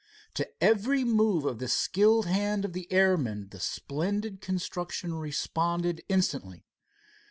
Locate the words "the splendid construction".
3.49-5.13